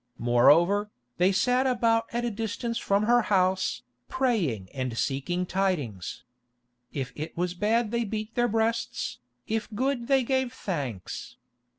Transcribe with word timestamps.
Moreover, 0.17 0.89
they 1.19 1.31
sat 1.31 1.67
about 1.67 2.07
at 2.11 2.25
a 2.25 2.31
distance 2.31 2.79
from 2.79 3.03
her 3.03 3.21
house, 3.21 3.83
praying 4.09 4.69
and 4.73 4.97
seeking 4.97 5.45
tidings. 5.45 6.23
If 6.91 7.13
it 7.15 7.37
was 7.37 7.53
bad 7.53 7.91
they 7.91 8.03
beat 8.03 8.33
their 8.33 8.47
breasts, 8.47 9.19
if 9.45 9.69
good 9.75 10.07
they 10.07 10.23
gave 10.23 10.53
thanks. 10.53 11.37